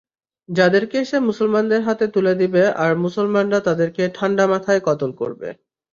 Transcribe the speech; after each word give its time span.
যাদেরকে 0.49 0.99
সে 1.05 1.17
মুসলমানদের 1.21 1.81
হাতে 1.83 2.05
তুলে 2.07 2.33
দিবে 2.41 2.63
আর 2.83 2.91
মুসলমানরা 3.03 3.59
তাদেরকে 3.67 4.03
ঠাণ্ডা 4.15 4.45
মাথায় 4.53 4.81
কতল 4.87 5.11
করবে। 5.21 5.49